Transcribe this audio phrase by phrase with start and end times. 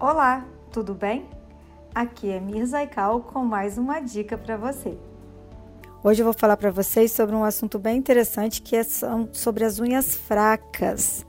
[0.00, 1.26] Olá, tudo bem?
[1.94, 4.96] Aqui é Mirza Aikal com mais uma dica para você.
[6.02, 9.78] Hoje eu vou falar para vocês sobre um assunto bem interessante que é sobre as
[9.78, 11.26] unhas fracas.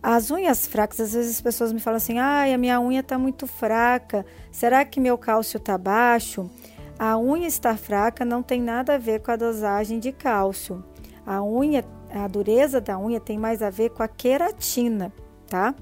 [0.00, 3.18] As unhas fracas, às vezes as pessoas me falam assim: "Ai, a minha unha está
[3.18, 4.24] muito fraca.
[4.52, 6.48] Será que meu cálcio está baixo?"
[6.96, 10.84] A unha estar fraca não tem nada a ver com a dosagem de cálcio.
[11.26, 11.84] A unha,
[12.14, 15.12] a dureza da unha tem mais a ver com a queratina,
[15.48, 15.74] tá?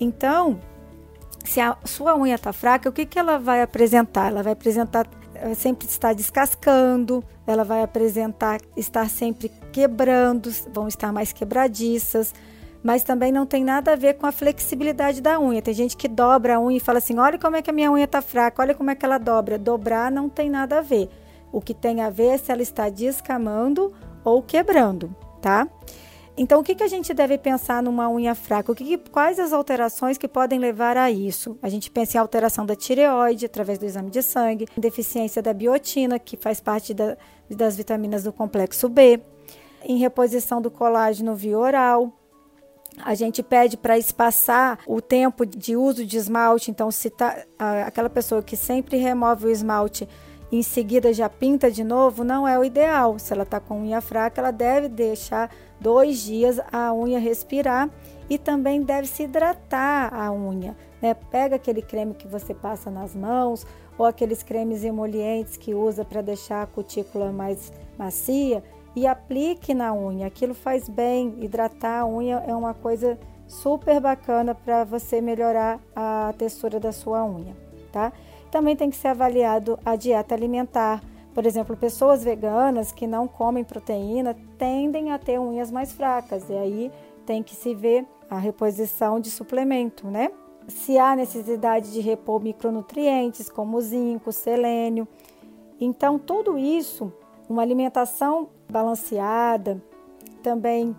[0.00, 0.58] Então,
[1.44, 4.28] se a sua unha está fraca, o que, que ela vai apresentar?
[4.28, 11.12] Ela vai apresentar eh, sempre estar descascando, ela vai apresentar estar sempre quebrando, vão estar
[11.12, 12.34] mais quebradiças,
[12.82, 15.60] mas também não tem nada a ver com a flexibilidade da unha.
[15.60, 17.90] Tem gente que dobra a unha e fala assim: olha como é que a minha
[17.90, 19.58] unha está fraca, olha como é que ela dobra.
[19.58, 21.08] Dobrar não tem nada a ver.
[21.52, 23.92] O que tem a ver é se ela está descamando
[24.24, 25.66] ou quebrando, tá?
[26.42, 28.72] Então, o que, que a gente deve pensar numa unha fraca?
[28.72, 31.58] O que, que, quais as alterações que podem levar a isso?
[31.60, 36.18] A gente pensa em alteração da tireoide através do exame de sangue, deficiência da biotina,
[36.18, 37.14] que faz parte da,
[37.50, 39.20] das vitaminas do complexo B,
[39.84, 42.10] em reposição do colágeno via oral.
[43.04, 46.70] A gente pede para espaçar o tempo de uso de esmalte.
[46.70, 47.36] Então, se tá,
[47.84, 50.08] aquela pessoa que sempre remove o esmalte
[50.52, 53.18] em seguida já pinta de novo, não é o ideal.
[53.18, 57.88] Se ela está com unha fraca, ela deve deixar dois dias a unha respirar
[58.28, 60.76] e também deve se hidratar a unha.
[61.00, 61.14] Né?
[61.14, 66.20] Pega aquele creme que você passa nas mãos ou aqueles cremes emolientes que usa para
[66.20, 68.62] deixar a cutícula mais macia
[68.96, 70.26] e aplique na unha.
[70.26, 71.36] Aquilo faz bem.
[71.40, 77.24] Hidratar a unha é uma coisa super bacana para você melhorar a textura da sua
[77.24, 77.56] unha,
[77.92, 78.12] tá?
[78.50, 81.02] Também tem que ser avaliado a dieta alimentar.
[81.32, 86.54] Por exemplo, pessoas veganas que não comem proteína tendem a ter unhas mais fracas e
[86.54, 86.92] aí
[87.24, 90.30] tem que se ver a reposição de suplemento, né?
[90.68, 95.06] Se há necessidade de repor micronutrientes como zinco, selênio.
[95.80, 97.12] Então, tudo isso,
[97.48, 99.82] uma alimentação balanceada,
[100.42, 100.94] também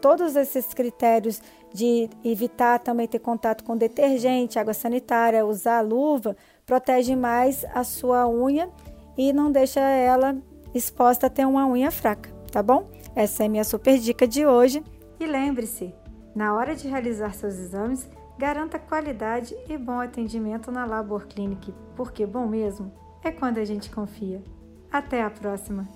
[0.00, 1.40] todos esses critérios
[1.72, 6.36] de evitar também ter contato com detergente, água sanitária, usar luva,
[6.66, 8.68] protege mais a sua unha
[9.16, 10.36] e não deixa ela
[10.74, 12.90] exposta a ter uma unha fraca, tá bom?
[13.14, 14.82] Essa é minha super dica de hoje.
[15.20, 15.94] E lembre-se,
[16.34, 22.26] na hora de realizar seus exames, garanta qualidade e bom atendimento na Labor Clinic, porque
[22.26, 24.42] bom mesmo é quando a gente confia.
[24.90, 25.88] Até a próxima!